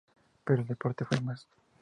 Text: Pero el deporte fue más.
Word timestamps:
Pero 0.45 0.63
el 0.63 0.67
deporte 0.67 1.05
fue 1.05 1.21
más. 1.21 1.45